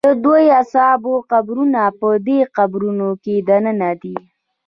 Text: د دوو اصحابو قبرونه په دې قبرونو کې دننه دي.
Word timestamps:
د 0.07 0.09
دوو 0.23 0.37
اصحابو 0.61 1.13
قبرونه 1.31 1.81
په 1.99 2.09
دې 2.27 2.39
قبرونو 2.57 3.09
کې 3.23 3.35
دننه 3.49 3.89
دي. 4.01 4.15